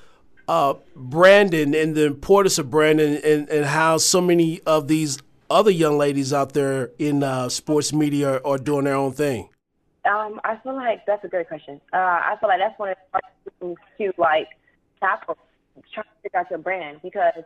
uh, 0.48 0.76
branding 0.96 1.74
and 1.74 1.96
the 1.96 2.06
importance 2.06 2.58
of 2.58 2.70
Brandon 2.70 3.20
and, 3.24 3.50
and 3.50 3.66
how 3.66 3.98
so 3.98 4.22
many 4.22 4.62
of 4.66 4.88
these 4.88 5.18
other 5.50 5.72
young 5.72 5.98
ladies 5.98 6.34
out 6.34 6.54
there 6.54 6.92
in 7.00 7.24
uh, 7.24 7.50
sports 7.50 7.94
media 7.94 8.42
are, 8.44 8.58
doing 8.58 8.86
their 8.86 8.96
own 8.96 9.14
thing? 9.14 9.50
Um, 10.06 10.40
I 10.44 10.58
feel 10.58 10.76
like 10.76 11.06
that's 11.06 11.24
a 11.24 11.28
great 11.28 11.48
question. 11.48 11.80
Uh, 11.94 11.98
I 11.98 12.36
feel 12.40 12.50
like 12.50 12.60
that's 12.60 12.78
one 12.78 12.90
of 12.90 12.98
the 13.46 13.52
things 13.60 13.78
to 13.98 14.14
like 14.18 14.48
tackle, 15.00 15.38
trying 15.94 16.06
to 16.06 16.22
figure 16.24 16.40
out 16.40 16.50
your 16.50 16.60
brand 16.60 17.00
because 17.02 17.44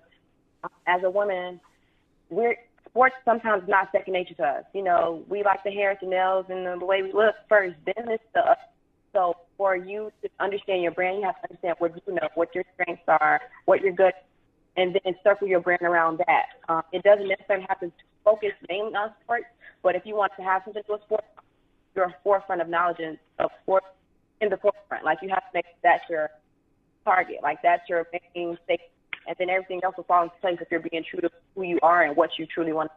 uh, 0.64 0.68
as 0.88 1.04
a 1.04 1.10
woman, 1.10 1.60
we're 2.30 2.56
sports 2.90 3.16
sometimes 3.26 3.64
not 3.68 3.90
second 3.92 4.14
nature 4.14 4.34
to 4.36 4.44
us. 4.44 4.64
You 4.74 4.84
know, 4.84 5.24
we 5.30 5.44
like 5.44 5.64
the 5.64 5.72
hair, 5.72 5.96
the 6.02 6.08
nails, 6.08 6.46
and 6.50 6.66
the, 6.66 6.78
the 6.80 6.86
way 6.86 7.04
we 7.04 7.12
look 7.12 7.36
first. 7.48 7.76
Then 7.86 8.10
it's 8.10 8.24
the 8.34 8.58
so 9.14 9.36
for 9.58 9.76
you 9.76 10.12
to 10.22 10.30
understand 10.40 10.84
your 10.84 10.92
brand, 10.92 11.20
you 11.20 11.26
have 11.26 11.42
to 11.42 11.50
understand 11.50 11.76
what 11.80 11.94
you 12.08 12.14
know, 12.14 12.28
what 12.36 12.54
your 12.54 12.64
strengths 12.74 13.04
are, 13.08 13.42
what 13.66 13.82
you're 13.82 13.94
good 13.94 14.14
and 14.78 14.98
then 15.04 15.16
circle 15.24 15.48
your 15.48 15.60
brand 15.60 15.82
around 15.82 16.20
that. 16.28 16.46
Um, 16.70 16.84
it 16.94 17.04
doesn't 17.04 17.28
necessarily 17.28 17.66
have 17.68 17.80
to 17.82 17.92
focus 18.24 18.52
mainly 18.70 18.94
on 18.94 19.12
sports, 19.24 19.46
but 19.84 19.96
if 19.96 20.04
you 20.06 20.16
want 20.16 20.32
to 20.38 20.44
have 20.44 20.62
something 20.64 20.84
to 20.84 20.94
a 20.94 21.02
sport, 21.02 21.24
you're 21.96 22.14
forefront 22.24 22.62
of 22.62 22.70
knowledge 22.70 23.00
in, 23.00 23.18
of 23.40 23.50
sports 23.64 23.88
in 24.40 24.50
the 24.50 24.58
forefront. 24.58 25.04
Like 25.04 25.18
you 25.22 25.30
have 25.30 25.40
to 25.40 25.50
make 25.54 25.66
that 25.84 26.02
your 26.10 26.30
target, 27.04 27.38
like 27.42 27.58
that's 27.64 27.90
your 27.90 28.06
main 28.36 28.58
stake, 28.64 28.82
and 29.28 29.36
then 29.40 29.50
everything 29.50 29.82
else 29.84 29.98
will 29.98 30.04
fall 30.04 30.24
into 30.24 30.36
place 30.40 30.58
if 30.62 30.68
you're 30.70 30.80
being 30.80 31.04
true 31.10 31.22
to 31.22 31.30
who 31.56 31.64
you 31.64 31.80
are 31.82 32.04
and 32.04 32.16
what 32.16 32.38
you 32.38 32.46
truly 32.46 32.72
want. 32.72 32.92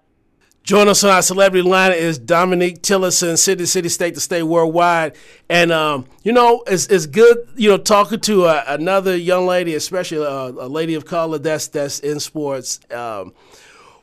Join 0.71 0.87
us 0.87 1.03
on 1.03 1.11
our 1.11 1.21
celebrity 1.21 1.69
line 1.69 1.91
is 1.95 2.17
Dominique 2.17 2.81
Tillotson, 2.81 3.37
City 3.37 3.67
City 3.67 3.89
State 3.89 4.15
to 4.15 4.21
State 4.21 4.45
Worldwide. 4.45 5.17
And, 5.49 5.73
um, 5.73 6.07
you 6.23 6.31
know, 6.31 6.63
it's, 6.69 6.87
it's 6.87 7.07
good, 7.07 7.39
you 7.57 7.69
know, 7.69 7.77
talking 7.77 8.21
to 8.21 8.45
a, 8.45 8.63
another 8.69 9.17
young 9.17 9.49
lady, 9.49 9.75
especially 9.75 10.19
a, 10.19 10.29
a, 10.29 10.69
lady 10.69 10.95
of 10.95 11.07
color 11.07 11.39
that's 11.39 11.67
that's 11.67 11.99
in 11.99 12.21
sports. 12.21 12.79
Um, 12.93 13.35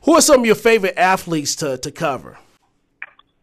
who 0.02 0.12
are 0.12 0.20
some 0.20 0.40
of 0.40 0.44
your 0.44 0.56
favorite 0.56 0.92
athletes 0.98 1.56
to, 1.56 1.78
to 1.78 1.90
cover? 1.90 2.36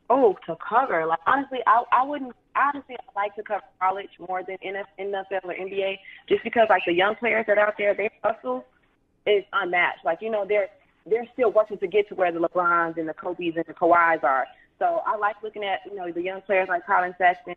Oh, 0.08 0.38
to 0.46 0.55
cover. 0.58 1.08
Like, 1.08 1.17
honestly, 1.25 1.62
I, 1.65 1.84
I 1.91 2.03
wouldn't, 2.03 2.36
honestly, 2.55 2.96
I 2.96 3.20
like 3.20 3.34
to 3.38 3.41
cover 3.41 3.63
college 3.82 4.12
more 4.20 4.44
than 4.44 4.58
NFL 4.63 5.46
or 5.46 5.55
NBA 5.55 5.98
just 6.29 6.44
because, 6.44 6.67
like, 6.70 6.84
the 6.86 6.94
young 6.94 7.15
players 7.15 7.46
that 7.48 7.58
are 7.58 7.70
out 7.70 7.74
there, 7.79 7.96
their 7.96 8.12
hustle 8.24 8.65
is 9.25 9.44
unmatched. 9.51 10.05
Like, 10.05 10.20
you 10.22 10.29
know, 10.29 10.46
they're, 10.48 10.70
they're 11.06 11.28
still 11.34 11.52
working 11.52 11.78
to 11.78 11.88
get 11.88 12.10
to 12.10 12.16
where 12.16 12.32
the 12.32 12.40
LeBrons 12.40 12.98
and 12.98 13.08
the 13.08 13.14
Kobe's 13.14 13.56
and 13.56 13.66
the 13.68 13.74
Kawhis 13.74 14.24
are. 14.24 14.48
So 14.80 15.02
I 15.06 15.18
like 15.18 15.36
looking 15.44 15.64
at 15.64 15.80
you 15.90 15.96
know 15.96 16.12
the 16.12 16.22
young 16.22 16.42
players 16.42 16.68
like 16.70 16.86
Collin 16.86 17.16
Sexton. 17.18 17.56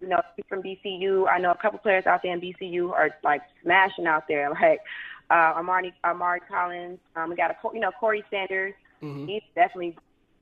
You 0.00 0.08
know, 0.08 0.20
from 0.48 0.62
BCU. 0.62 1.28
I 1.28 1.38
know 1.38 1.50
a 1.50 1.56
couple 1.56 1.80
players 1.80 2.06
out 2.06 2.20
there 2.22 2.32
in 2.32 2.40
BCU 2.40 2.92
are 2.92 3.10
like 3.24 3.42
smashing 3.62 4.06
out 4.06 4.24
there. 4.28 4.50
Like 4.60 4.80
uh, 5.30 5.58
Amari 5.58 5.92
Amari 6.04 6.40
Collins. 6.48 6.98
Um, 7.16 7.30
we 7.30 7.36
got 7.36 7.50
a 7.50 7.56
you 7.74 7.80
know 7.80 7.90
Corey 7.98 8.24
Sanders. 8.30 8.74
Mm-hmm. 9.02 9.26
He 9.26 9.42
definitely 9.54 9.96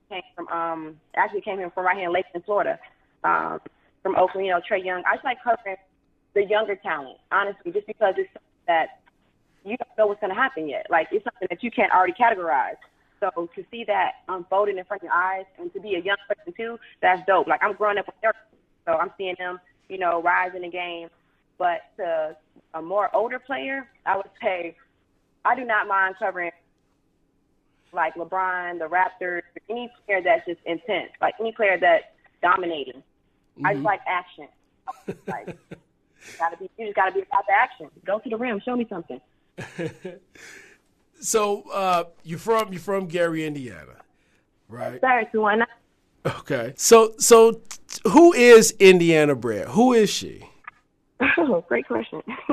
came 0.08 0.22
from 0.34 0.48
um 0.48 0.96
actually 1.16 1.40
came 1.40 1.58
here 1.58 1.70
from 1.70 1.86
right 1.86 1.96
here 1.96 2.06
in 2.06 2.12
Lakeland, 2.12 2.44
Florida. 2.44 2.78
Um, 3.24 3.60
from 4.02 4.14
Oakland. 4.16 4.46
You 4.46 4.52
know 4.52 4.60
Trae 4.60 4.84
Young. 4.84 5.02
I 5.06 5.16
just 5.16 5.24
like 5.24 5.38
covering 5.42 5.76
the 6.34 6.44
younger 6.44 6.76
talent, 6.76 7.18
honestly, 7.32 7.72
just 7.72 7.86
because 7.86 8.14
it's 8.18 8.30
that 8.66 8.95
you 9.66 9.76
don't 9.76 9.98
know 9.98 10.06
what's 10.06 10.20
going 10.20 10.34
to 10.34 10.40
happen 10.40 10.68
yet. 10.68 10.86
Like 10.90 11.08
it's 11.10 11.24
something 11.24 11.48
that 11.50 11.62
you 11.62 11.70
can't 11.70 11.92
already 11.92 12.12
categorize. 12.12 12.76
So 13.20 13.48
to 13.54 13.64
see 13.70 13.84
that 13.84 14.12
unfolding 14.28 14.78
in 14.78 14.84
front 14.84 15.02
of 15.02 15.06
your 15.06 15.14
eyes 15.14 15.44
and 15.58 15.72
to 15.72 15.80
be 15.80 15.94
a 15.94 16.00
young 16.00 16.18
person 16.28 16.52
too, 16.56 16.78
that's 17.00 17.26
dope. 17.26 17.46
Like 17.46 17.62
I'm 17.62 17.74
growing 17.74 17.98
up 17.98 18.06
with 18.06 18.14
their, 18.22 18.34
so 18.84 18.92
I'm 18.92 19.10
seeing 19.18 19.34
them, 19.38 19.58
you 19.88 19.98
know, 19.98 20.22
rise 20.22 20.52
in 20.54 20.62
the 20.62 20.68
game. 20.68 21.08
But 21.58 21.80
to 21.96 22.36
a 22.74 22.82
more 22.82 23.14
older 23.14 23.38
player, 23.38 23.88
I 24.04 24.16
would 24.16 24.30
say 24.42 24.76
I 25.44 25.56
do 25.56 25.64
not 25.64 25.88
mind 25.88 26.16
covering 26.18 26.50
like 27.92 28.14
LeBron, 28.14 28.78
the 28.78 28.86
Raptors, 28.86 29.42
any 29.70 29.90
player 30.04 30.20
that's 30.22 30.46
just 30.46 30.60
intense, 30.66 31.10
like 31.20 31.34
any 31.40 31.52
player 31.52 31.78
that's 31.80 32.04
dominating. 32.42 33.02
Mm-hmm. 33.56 33.66
I 33.66 33.72
just 33.72 33.78
mm-hmm. 33.78 33.86
like 33.86 34.00
action. 34.06 34.48
like, 35.26 35.56
gotta 36.38 36.56
be, 36.58 36.70
you 36.78 36.86
just 36.86 36.96
gotta 36.96 37.12
be 37.12 37.20
about 37.20 37.44
the 37.48 37.54
action. 37.54 37.88
Go 38.04 38.18
to 38.18 38.28
the 38.28 38.36
rim, 38.36 38.60
show 38.64 38.76
me 38.76 38.86
something. 38.88 39.20
so 41.20 41.62
uh, 41.72 42.04
you're 42.22 42.38
from 42.38 42.72
you're 42.72 42.80
from 42.80 43.06
Gary, 43.06 43.46
Indiana, 43.46 43.96
right? 44.68 45.00
Sorry, 45.00 45.26
one. 45.32 45.64
Okay. 46.24 46.74
So 46.76 47.14
so 47.18 47.60
who 48.04 48.32
is 48.32 48.72
Indiana 48.78 49.34
Bred? 49.34 49.68
Who 49.68 49.92
is 49.92 50.10
she? 50.10 50.42
Oh, 51.38 51.64
great 51.68 51.86
question. 51.86 52.22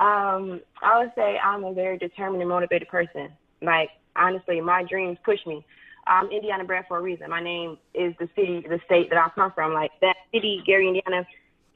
um, 0.00 0.60
I 0.82 0.98
would 0.98 1.12
say 1.14 1.38
I'm 1.38 1.64
a 1.64 1.72
very 1.72 1.98
determined 1.98 2.42
and 2.42 2.48
motivated 2.48 2.88
person. 2.88 3.28
Like 3.62 3.90
honestly, 4.16 4.60
my 4.60 4.84
dreams 4.84 5.18
push 5.24 5.40
me. 5.46 5.64
I'm 6.06 6.30
Indiana 6.30 6.64
bred 6.64 6.84
for 6.86 6.98
a 6.98 7.02
reason. 7.02 7.30
My 7.30 7.42
name 7.42 7.78
is 7.94 8.14
the 8.18 8.28
city, 8.36 8.64
the 8.68 8.78
state 8.84 9.08
that 9.10 9.18
I 9.18 9.28
come 9.34 9.52
from. 9.54 9.72
Like 9.72 9.90
that 10.00 10.16
city, 10.32 10.62
Gary, 10.66 10.88
Indiana. 10.88 11.26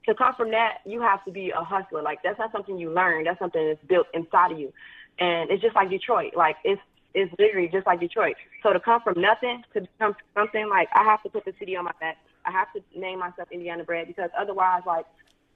To 0.09 0.15
come 0.15 0.33
from 0.37 0.50
that, 0.53 0.79
you 0.87 1.03
have 1.03 1.23
to 1.27 1.31
be 1.31 1.50
a 1.50 1.62
hustler. 1.62 2.00
Like 2.00 2.21
that's 2.25 2.38
not 2.38 2.50
something 2.50 2.79
you 2.79 2.91
learn. 2.93 3.25
That's 3.25 3.38
something 3.38 3.69
that's 3.69 3.85
built 3.87 4.07
inside 4.15 4.53
of 4.53 4.59
you. 4.59 4.73
And 5.19 5.50
it's 5.50 5.61
just 5.62 5.77
like 5.77 5.91
Detroit. 5.91 6.33
Like 6.35 6.57
it's 6.65 6.81
it's 7.12 7.33
literally 7.38 7.69
just 7.69 7.87
like 7.87 8.00
Detroit. 8.00 8.37
So 8.62 8.73
to 8.73 8.81
come 8.81 9.03
from 9.03 9.21
nothing 9.21 9.62
to 9.75 9.83
become 9.83 10.17
something, 10.35 10.69
like 10.71 10.88
I 10.95 11.05
have 11.05 11.23
to 11.25 11.29
put 11.29 11.45
the 11.45 11.53
city 11.59 11.77
on 11.77 11.85
my 11.85 11.93
back. 12.00 12.17
I 12.47 12.50
have 12.50 12.73
to 12.73 12.81
name 12.99 13.19
myself 13.19 13.49
Indiana 13.53 13.85
bred 13.85 14.07
because 14.07 14.31
otherwise, 14.38 14.83
like 14.87 15.05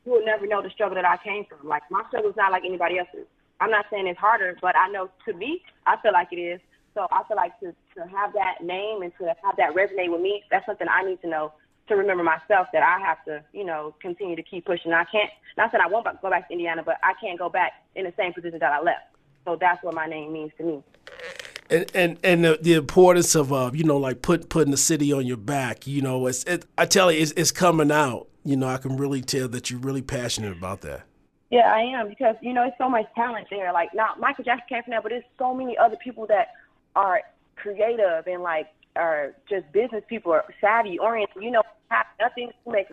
you 0.05 0.13
will 0.13 0.25
never 0.25 0.47
know 0.47 0.63
the 0.63 0.71
struggle 0.71 0.97
that 0.97 1.07
I 1.07 1.17
came 1.17 1.47
from. 1.47 1.67
Like 1.67 1.83
my 1.91 2.03
struggle 2.09 2.31
is 2.31 2.37
not 2.37 2.53
like 2.53 2.65
anybody 2.67 2.99
else's. 2.99 3.27
I'm 3.59 3.71
not 3.71 3.87
saying 3.91 4.07
it's 4.07 4.19
harder, 4.19 4.59
but 4.61 4.77
I 4.77 4.89
know 4.89 5.09
to 5.25 5.33
me, 5.33 5.63
I 5.87 5.97
feel 6.03 6.13
like 6.13 6.29
it 6.33 6.37
is. 6.37 6.61
So 6.95 7.07
I 7.11 7.23
feel 7.27 7.37
like 7.37 7.59
to, 7.61 7.73
to 7.97 8.07
have 8.09 8.35
that 8.35 8.61
name 8.63 9.01
and 9.01 9.13
to 9.19 9.33
have 9.43 9.57
that 9.57 9.75
resonate 9.75 10.11
with 10.13 10.21
me, 10.21 10.43
that's 10.51 10.67
something 10.67 10.87
I 10.91 11.09
need 11.09 11.23
to 11.23 11.29
know 11.29 11.53
to 11.93 12.01
remember 12.01 12.23
myself 12.23 12.69
that 12.73 12.83
I 12.83 12.99
have 13.05 13.25
to, 13.25 13.45
you 13.53 13.65
know, 13.65 13.95
continue 14.01 14.37
to 14.37 14.43
keep 14.43 14.67
pushing. 14.67 14.93
I 14.93 15.05
can't, 15.05 15.31
not 15.57 15.73
that 15.73 15.81
I 15.81 15.87
won't 15.87 16.07
go 16.21 16.31
back 16.31 16.49
to 16.49 16.53
Indiana, 16.53 16.83
but 16.83 16.99
I 17.03 17.13
can't 17.21 17.39
go 17.39 17.49
back 17.49 17.73
in 17.95 18.05
the 18.05 18.13
same 18.17 18.33
position 18.33 18.59
that 18.59 18.73
I 18.73 18.81
left. 18.81 19.13
So 19.45 19.57
that's 19.61 19.83
what 19.83 19.95
my 19.95 20.07
name 20.07 20.33
means 20.33 20.53
to 20.59 20.65
me. 20.65 20.83
And 21.71 21.91
and, 21.95 22.19
and 22.23 22.45
the, 22.45 22.59
the 22.61 22.75
importance 22.75 23.35
of 23.35 23.53
uh, 23.53 23.71
you 23.73 23.85
know 23.85 23.97
like 23.97 24.23
put 24.23 24.49
putting 24.49 24.71
the 24.71 24.77
city 24.77 25.13
on 25.13 25.27
your 25.27 25.37
back. 25.37 25.87
You 25.87 26.03
know, 26.03 26.27
it's 26.27 26.45
it, 26.45 26.67
I 26.77 26.87
tell 26.87 27.11
you, 27.11 27.21
it's, 27.21 27.33
it's 27.33 27.51
coming 27.51 27.91
out. 27.91 28.29
You 28.45 28.57
know, 28.57 28.69
I 28.69 28.77
can 28.77 28.97
really 28.97 29.21
tell 29.23 29.49
that 29.49 29.71
you're 29.71 29.81
really 29.81 30.03
passionate 30.03 30.53
about 30.53 30.83
that. 30.83 31.03
Yeah, 31.51 31.73
I 31.73 31.81
am 31.81 32.09
because 32.09 32.37
you 32.41 32.53
know 32.53 32.65
it's 32.65 32.79
so 32.79 32.89
much 32.89 33.07
talent 33.15 33.49
there. 33.51 33.73
Like 33.73 33.91
now, 33.95 34.15
Michael 34.19 34.45
Jackson 34.45 34.67
came 34.69 34.83
from 34.83 34.91
there, 34.93 35.03
but 35.03 35.11
there's 35.11 35.25
so 35.39 35.55
many 35.55 35.77
other 35.79 35.97
people 35.97 36.27
that 36.29 36.49
are 36.95 37.23
creative 37.57 38.27
and 38.27 38.43
like 38.43 38.69
are 38.97 39.35
just 39.49 39.71
business 39.73 40.03
people 40.09 40.33
are 40.33 40.45
savvy 40.61 40.99
oriented. 40.99 41.43
You 41.43 41.53
know, 41.53 41.63
have 41.93 42.07
nothing 42.21 42.51
to 42.65 42.73
make 42.73 42.87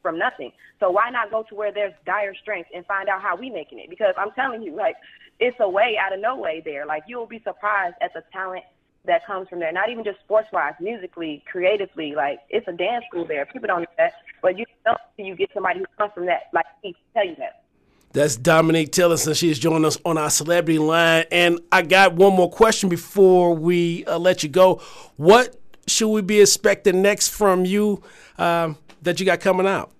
from 0.00 0.18
nothing. 0.18 0.52
So 0.80 0.90
why 0.90 1.10
not 1.10 1.30
go 1.30 1.44
to 1.48 1.54
where 1.54 1.72
there's 1.72 1.92
dire 2.06 2.34
strength 2.34 2.70
and 2.74 2.84
find 2.86 3.08
out 3.08 3.22
how 3.22 3.36
we 3.36 3.50
making 3.50 3.78
it? 3.78 3.90
Because 3.90 4.14
I'm 4.16 4.30
telling 4.32 4.62
you, 4.62 4.74
like 4.74 4.96
it's 5.40 5.56
a 5.60 5.68
way 5.68 5.98
out 6.00 6.12
of 6.12 6.20
no 6.20 6.36
way 6.36 6.62
there. 6.64 6.86
Like 6.86 7.04
you'll 7.06 7.26
be 7.26 7.42
surprised 7.44 7.96
at 8.00 8.12
the 8.14 8.22
talent 8.32 8.64
that 9.06 9.26
comes 9.26 9.48
from 9.48 9.60
there. 9.60 9.72
Not 9.72 9.90
even 9.90 10.04
just 10.04 10.20
sports 10.20 10.48
wise, 10.52 10.74
musically, 10.80 11.42
creatively. 11.50 12.14
Like 12.14 12.40
it's 12.48 12.66
a 12.68 12.72
dance 12.72 13.04
school 13.10 13.26
there. 13.26 13.46
People 13.46 13.68
don't 13.68 13.80
know 13.80 13.86
that, 13.98 14.14
but 14.42 14.58
you 14.58 14.64
know 14.86 14.96
you 15.16 15.34
get 15.34 15.50
somebody 15.52 15.80
who 15.80 15.86
comes 15.98 16.12
from 16.14 16.26
that. 16.26 16.48
Like 16.52 16.66
he 16.82 16.96
tell 17.14 17.26
you 17.26 17.36
that. 17.36 17.64
That's 18.12 18.36
Dominique 18.36 18.92
Tillotson. 18.92 19.34
She 19.34 19.50
is 19.50 19.58
joining 19.58 19.84
us 19.84 19.98
on 20.04 20.16
our 20.16 20.30
celebrity 20.30 20.78
line. 20.78 21.24
And 21.32 21.58
I 21.72 21.82
got 21.82 22.14
one 22.14 22.32
more 22.34 22.48
question 22.48 22.88
before 22.88 23.56
we 23.56 24.04
uh, 24.04 24.20
let 24.20 24.44
you 24.44 24.48
go. 24.48 24.80
What 25.16 25.56
should 25.86 26.08
we 26.08 26.22
be 26.22 26.40
expecting 26.40 27.02
next 27.02 27.28
from 27.28 27.64
you 27.64 28.02
um, 28.38 28.76
that 29.02 29.20
you 29.20 29.26
got 29.26 29.40
coming 29.40 29.66
out? 29.66 29.90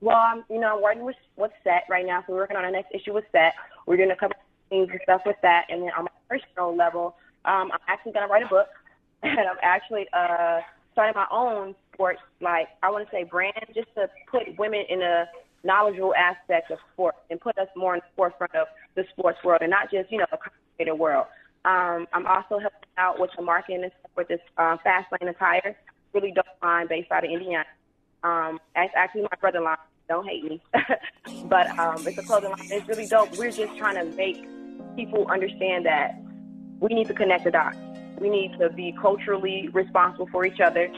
Well, 0.00 0.16
I'm, 0.16 0.44
you 0.48 0.58
know, 0.58 0.76
I'm 0.76 0.82
working 0.82 1.04
with, 1.04 1.16
with 1.36 1.52
Set 1.62 1.84
right 1.88 2.06
now. 2.06 2.24
So 2.26 2.32
we're 2.32 2.40
working 2.40 2.56
on 2.56 2.64
our 2.64 2.70
next 2.70 2.92
issue 2.94 3.12
with 3.12 3.24
Set. 3.32 3.54
We're 3.86 3.96
doing 3.96 4.10
a 4.10 4.16
couple 4.16 4.36
things 4.70 4.88
and 4.90 5.00
stuff 5.02 5.22
with 5.26 5.36
that. 5.42 5.66
And 5.68 5.82
then 5.82 5.90
on 5.96 6.04
my 6.04 6.10
personal 6.28 6.74
level, 6.74 7.16
um, 7.44 7.70
I'm 7.72 7.80
actually 7.88 8.12
going 8.12 8.26
to 8.26 8.32
write 8.32 8.42
a 8.42 8.48
book. 8.48 8.68
And 9.22 9.38
I'm 9.38 9.58
actually 9.62 10.06
uh, 10.14 10.60
starting 10.92 11.12
my 11.14 11.26
own 11.30 11.74
sports, 11.92 12.20
like, 12.40 12.68
I 12.82 12.90
want 12.90 13.04
to 13.04 13.10
say 13.14 13.24
brand, 13.24 13.52
just 13.74 13.88
to 13.94 14.08
put 14.30 14.58
women 14.58 14.82
in 14.88 15.02
a 15.02 15.26
knowledgeable 15.62 16.14
aspect 16.14 16.70
of 16.70 16.78
sport 16.94 17.16
and 17.28 17.38
put 17.38 17.58
us 17.58 17.68
more 17.76 17.92
in 17.92 18.00
the 18.00 18.06
forefront 18.16 18.54
of 18.54 18.66
the 18.94 19.04
sports 19.10 19.36
world 19.44 19.60
and 19.60 19.68
not 19.68 19.90
just, 19.90 20.10
you 20.10 20.16
know, 20.16 20.24
the 20.86 20.94
world. 20.94 21.26
Um, 21.64 22.06
I'm 22.12 22.26
also 22.26 22.58
helping 22.58 22.88
out 22.96 23.20
with 23.20 23.30
the 23.36 23.42
marketing 23.42 23.82
and 23.82 23.92
stuff 24.00 24.10
with 24.16 24.28
this 24.28 24.40
uh, 24.56 24.76
Fast 24.82 25.08
Lane 25.12 25.28
Attire, 25.28 25.76
really 26.14 26.32
dope 26.32 26.46
line 26.62 26.86
based 26.88 27.10
out 27.10 27.24
of 27.24 27.30
Indiana. 27.30 27.66
Um, 28.22 28.58
it's 28.76 28.94
actually 28.96 29.22
my 29.22 29.36
brother-in-law. 29.40 29.76
Don't 30.08 30.26
hate 30.26 30.42
me, 30.44 30.60
but 31.44 31.78
um, 31.78 32.06
it's 32.06 32.18
a 32.18 32.22
clothing 32.22 32.50
line. 32.50 32.66
It's 32.70 32.88
really 32.88 33.06
dope. 33.06 33.36
We're 33.36 33.52
just 33.52 33.76
trying 33.76 33.94
to 33.94 34.16
make 34.16 34.44
people 34.96 35.26
understand 35.30 35.86
that 35.86 36.20
we 36.80 36.94
need 36.94 37.06
to 37.08 37.14
connect 37.14 37.44
the 37.44 37.50
dots. 37.50 37.76
We 38.18 38.28
need 38.28 38.58
to 38.58 38.70
be 38.70 38.94
culturally 39.00 39.68
responsible 39.68 40.26
for 40.32 40.44
each 40.44 40.60
other 40.60 40.90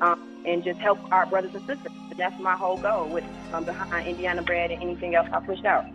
um, 0.00 0.42
and 0.44 0.62
just 0.62 0.78
help 0.80 0.98
our 1.12 1.26
brothers 1.26 1.54
and 1.54 1.66
sisters. 1.66 1.92
That's 2.16 2.38
my 2.40 2.54
whole 2.54 2.76
goal 2.76 3.08
with 3.08 3.24
um, 3.52 3.64
behind 3.64 4.06
Indiana 4.06 4.42
Bred 4.42 4.70
and 4.70 4.82
anything 4.82 5.14
else 5.14 5.28
I 5.32 5.40
pushed 5.40 5.64
out. 5.64 5.86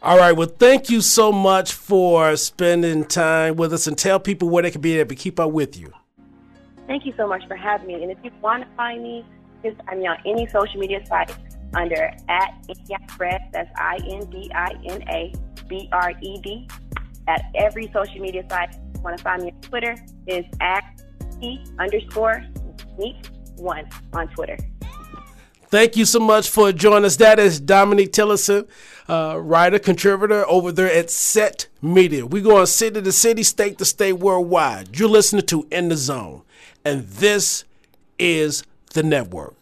All 0.00 0.16
right. 0.16 0.32
Well, 0.32 0.46
thank 0.46 0.90
you 0.90 1.00
so 1.00 1.32
much 1.32 1.72
for 1.72 2.36
spending 2.36 3.04
time 3.04 3.56
with 3.56 3.72
us 3.72 3.88
and 3.88 3.98
tell 3.98 4.20
people 4.20 4.48
where 4.48 4.62
they 4.62 4.70
can 4.70 4.80
be 4.80 4.98
able 4.98 5.08
to 5.08 5.16
keep 5.16 5.40
up 5.40 5.50
with 5.50 5.76
you. 5.76 5.92
Thank 6.86 7.04
you 7.04 7.12
so 7.16 7.26
much 7.26 7.46
for 7.48 7.56
having 7.56 7.88
me. 7.88 8.02
And 8.02 8.12
if 8.12 8.18
you 8.22 8.30
want 8.40 8.62
to 8.62 8.68
find 8.76 9.02
me, 9.02 9.24
just 9.64 9.76
me 9.96 10.06
on 10.06 10.18
any 10.24 10.46
social 10.46 10.78
media 10.78 11.04
site 11.04 11.36
under 11.74 12.12
at 12.28 12.54
Bred. 13.16 13.40
That's 13.52 13.70
I 13.76 13.98
N 14.08 14.30
D 14.30 14.50
I 14.54 14.72
N 14.86 15.02
A 15.08 15.34
B 15.68 15.88
R 15.92 16.12
E 16.22 16.40
D. 16.42 16.68
At 17.26 17.42
every 17.56 17.90
social 17.92 18.20
media 18.20 18.46
site, 18.48 18.74
you 18.94 19.00
want 19.00 19.18
to 19.18 19.24
find 19.24 19.42
me 19.42 19.50
on 19.50 19.60
Twitter 19.62 19.96
is 20.28 20.44
at 20.60 20.84
T 21.40 21.64
underscore 21.78 22.44
Meet 22.98 23.30
one 23.56 23.88
on 24.12 24.28
Twitter. 24.28 24.56
Thank 25.70 25.98
you 25.98 26.06
so 26.06 26.18
much 26.18 26.48
for 26.48 26.72
joining 26.72 27.04
us. 27.04 27.16
That 27.16 27.38
is 27.38 27.60
Dominique 27.60 28.12
Tillotson, 28.12 28.66
uh, 29.06 29.38
writer, 29.38 29.78
contributor 29.78 30.48
over 30.48 30.72
there 30.72 30.90
at 30.90 31.10
Set 31.10 31.66
Media. 31.82 32.24
We 32.24 32.40
go 32.40 32.56
on 32.56 32.66
city 32.66 33.02
to 33.02 33.12
city, 33.12 33.42
state 33.42 33.76
to 33.76 33.84
state, 33.84 34.14
worldwide. 34.14 34.98
You're 34.98 35.10
listening 35.10 35.44
to 35.46 35.66
In 35.70 35.90
the 35.90 35.96
Zone, 35.96 36.40
and 36.86 37.06
this 37.06 37.64
is 38.18 38.64
the 38.94 39.02
network. 39.02 39.57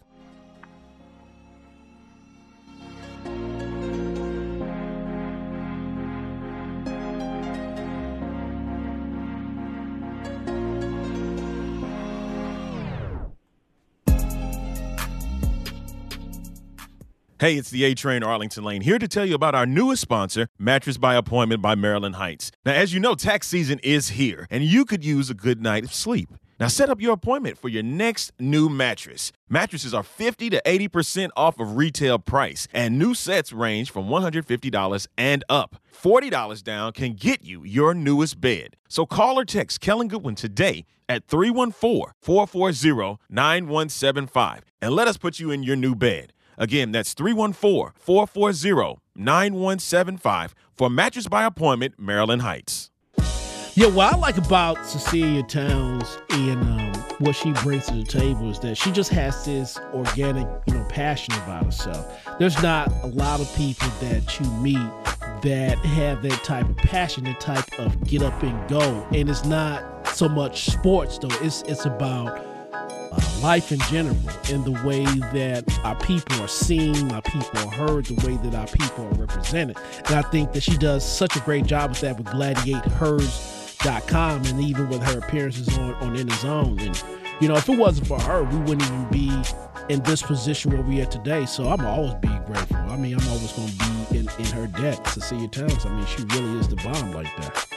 Hey, 17.39 17.53
it's 17.55 17.69
the 17.69 17.83
A 17.83 17.93
Train 17.93 18.23
Arlington 18.23 18.63
Lane 18.63 18.81
here 18.81 18.97
to 18.97 19.07
tell 19.07 19.23
you 19.23 19.35
about 19.35 19.53
our 19.53 19.67
newest 19.67 20.01
sponsor, 20.01 20.47
Mattress 20.57 20.97
by 20.97 21.13
Appointment 21.13 21.61
by 21.61 21.75
Maryland 21.75 22.15
Heights. 22.15 22.51
Now, 22.65 22.73
as 22.73 22.95
you 22.95 22.99
know, 22.99 23.13
tax 23.13 23.47
season 23.47 23.79
is 23.83 24.09
here, 24.09 24.47
and 24.49 24.63
you 24.63 24.85
could 24.85 25.05
use 25.05 25.29
a 25.29 25.35
good 25.35 25.61
night 25.61 25.83
of 25.83 25.93
sleep. 25.93 26.29
Now, 26.59 26.65
set 26.65 26.89
up 26.89 26.99
your 26.99 27.13
appointment 27.13 27.59
for 27.59 27.69
your 27.69 27.83
next 27.83 28.31
new 28.39 28.69
mattress. 28.69 29.31
Mattresses 29.49 29.93
are 29.93 30.01
50 30.01 30.49
to 30.49 30.59
80% 30.65 31.29
off 31.37 31.59
of 31.59 31.77
retail 31.77 32.17
price, 32.17 32.67
and 32.73 32.97
new 32.97 33.13
sets 33.13 33.53
range 33.53 33.91
from 33.91 34.07
$150 34.07 35.07
and 35.15 35.43
up. 35.47 35.75
$40 35.95 36.63
down 36.63 36.91
can 36.91 37.13
get 37.13 37.43
you 37.43 37.63
your 37.63 37.93
newest 37.93 38.41
bed. 38.41 38.77
So 38.89 39.05
call 39.05 39.37
or 39.37 39.45
text 39.45 39.79
Kellen 39.79 40.07
Goodwin 40.07 40.33
today 40.33 40.85
at 41.07 41.27
314 41.27 42.13
440 42.19 43.19
9175 43.29 44.63
and 44.81 44.93
let 44.93 45.07
us 45.07 45.17
put 45.17 45.39
you 45.39 45.51
in 45.51 45.63
your 45.63 45.75
new 45.75 45.95
bed. 45.95 46.33
Again, 46.57 46.91
that's 46.91 47.13
314 47.13 47.91
440 47.95 49.01
9175 49.15 50.55
for 50.73 50.89
Mattress 50.89 51.27
by 51.27 51.43
Appointment, 51.45 51.95
Maryland 51.97 52.41
Heights. 52.41 52.91
Yeah, 53.75 53.87
what 53.87 54.11
I 54.11 54.17
like 54.17 54.37
about 54.37 54.83
Cecilia 54.85 55.43
Towns 55.43 56.17
and 56.31 56.59
um, 56.63 56.93
what 57.19 57.35
she 57.35 57.51
brings 57.51 57.85
to 57.85 57.93
the 57.93 58.03
table 58.03 58.49
is 58.49 58.59
that 58.61 58.75
she 58.75 58.91
just 58.91 59.11
has 59.11 59.45
this 59.45 59.77
organic, 59.93 60.47
you 60.65 60.73
know, 60.73 60.83
passion 60.89 61.35
about 61.35 61.65
herself. 61.65 62.23
There's 62.39 62.59
not 62.63 62.91
a 63.03 63.07
lot 63.07 63.39
of 63.39 63.55
people 63.55 63.87
that 63.99 64.39
you 64.39 64.49
meet 64.53 64.89
that 65.43 65.77
have 65.77 66.23
that 66.23 66.43
type 66.43 66.67
of 66.67 66.77
passion, 66.77 67.25
that 67.25 67.39
type 67.39 67.79
of 67.79 68.03
get 68.07 68.23
up 68.23 68.41
and 68.41 68.67
go. 68.67 69.07
And 69.13 69.29
it's 69.29 69.45
not 69.45 70.07
so 70.07 70.27
much 70.27 70.71
sports 70.71 71.19
though. 71.19 71.27
It's 71.41 71.61
it's 71.63 71.85
about 71.85 72.43
uh, 73.11 73.19
life 73.41 73.71
in 73.71 73.79
general 73.81 74.17
in 74.49 74.63
the 74.63 74.71
way 74.85 75.03
that 75.33 75.63
our 75.83 75.95
people 75.95 76.41
are 76.41 76.47
seen, 76.47 77.11
our 77.11 77.21
people 77.21 77.59
are 77.59 77.69
heard, 77.71 78.05
the 78.05 78.15
way 78.27 78.37
that 78.43 78.55
our 78.55 78.65
people 78.67 79.05
are 79.05 79.13
represented. 79.13 79.77
And 80.05 80.15
I 80.15 80.21
think 80.23 80.53
that 80.53 80.63
she 80.63 80.75
does 80.77 81.05
such 81.05 81.35
a 81.35 81.39
great 81.41 81.65
job 81.65 81.91
with 81.91 81.99
that 82.01 82.17
with 82.17 82.25
gladiatehers.com 82.27 84.45
and 84.45 84.61
even 84.61 84.89
with 84.89 85.03
her 85.03 85.19
appearances 85.19 85.77
on, 85.77 85.93
on 85.95 86.15
In 86.15 86.27
the 86.27 86.35
Zone. 86.35 86.79
And, 86.79 87.03
you 87.39 87.47
know, 87.47 87.55
if 87.55 87.69
it 87.69 87.77
wasn't 87.77 88.07
for 88.07 88.19
her, 88.21 88.43
we 88.43 88.57
wouldn't 88.57 88.83
even 88.83 89.07
be 89.09 89.31
in 89.89 90.01
this 90.03 90.21
position 90.21 90.71
where 90.71 90.81
we 90.81 91.01
are 91.01 91.05
today. 91.05 91.45
So 91.45 91.69
I'm 91.69 91.85
always 91.85 92.13
be 92.15 92.27
grateful. 92.45 92.77
I 92.77 92.97
mean, 92.97 93.17
I'm 93.19 93.27
always 93.27 93.51
going 93.53 93.69
to 93.69 93.77
be 94.11 94.19
in, 94.19 94.29
in 94.39 94.45
her 94.47 94.67
debt, 94.67 95.07
Cecilia 95.07 95.47
Towns. 95.47 95.85
I 95.85 95.89
mean, 95.89 96.05
she 96.05 96.23
really 96.23 96.59
is 96.59 96.67
the 96.67 96.75
bomb 96.77 97.13
like 97.13 97.33
that. 97.37 97.76